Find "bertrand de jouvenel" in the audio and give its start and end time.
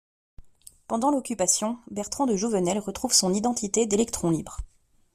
1.91-2.79